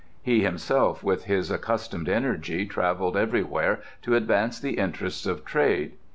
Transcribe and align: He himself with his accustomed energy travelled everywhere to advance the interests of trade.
He 0.23 0.41
himself 0.41 1.03
with 1.03 1.25
his 1.25 1.51
accustomed 1.51 2.09
energy 2.09 2.65
travelled 2.65 3.15
everywhere 3.15 3.81
to 4.01 4.15
advance 4.15 4.59
the 4.59 4.79
interests 4.79 5.27
of 5.27 5.45
trade. 5.45 5.91